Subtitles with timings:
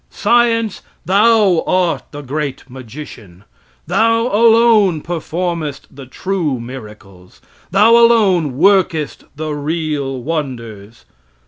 [0.09, 3.43] Science, thou art the great magician!
[3.85, 7.39] Thou alone performest the true miracles.
[7.69, 11.05] Thou alone workest the real wonders.